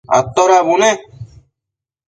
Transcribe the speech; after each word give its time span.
atoda 0.19 0.59
bune? 0.67 0.91